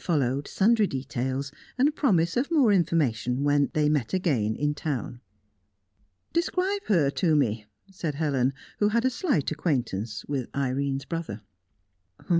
Followed 0.00 0.48
sundry 0.48 0.88
details 0.88 1.52
and 1.78 1.94
promise 1.94 2.36
of 2.36 2.50
more 2.50 2.72
information 2.72 3.44
when 3.44 3.70
they 3.74 3.88
met 3.88 4.12
again 4.12 4.56
in 4.56 4.74
town. 4.74 5.20
"Describe 6.32 6.82
her 6.86 7.10
to 7.10 7.36
me," 7.36 7.64
said 7.88 8.16
Helen, 8.16 8.54
who 8.80 8.88
had 8.88 9.04
a 9.04 9.10
slight 9.10 9.52
acquaintance 9.52 10.24
with 10.24 10.48
Irene's 10.52 11.04
brother. 11.04 11.42